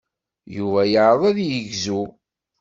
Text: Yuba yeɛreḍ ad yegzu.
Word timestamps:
Yuba 0.55 0.81
yeɛreḍ 0.91 1.23
ad 1.31 1.37
yegzu. 1.47 2.01